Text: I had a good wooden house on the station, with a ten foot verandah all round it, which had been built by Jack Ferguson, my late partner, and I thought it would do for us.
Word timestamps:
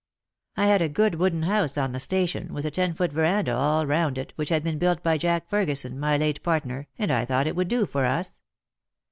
I 0.57 0.65
had 0.65 0.81
a 0.81 0.89
good 0.89 1.13
wooden 1.13 1.43
house 1.43 1.77
on 1.77 1.91
the 1.91 1.99
station, 1.99 2.55
with 2.55 2.65
a 2.65 2.71
ten 2.71 2.95
foot 2.95 3.11
verandah 3.13 3.55
all 3.55 3.85
round 3.85 4.17
it, 4.17 4.33
which 4.35 4.49
had 4.49 4.63
been 4.63 4.79
built 4.79 5.03
by 5.03 5.19
Jack 5.19 5.47
Ferguson, 5.47 5.99
my 5.99 6.17
late 6.17 6.41
partner, 6.41 6.87
and 6.97 7.11
I 7.11 7.23
thought 7.23 7.45
it 7.45 7.55
would 7.55 7.67
do 7.67 7.85
for 7.85 8.03
us. 8.07 8.39